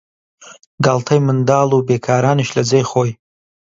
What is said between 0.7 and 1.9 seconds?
گاڵتەی منداڵ و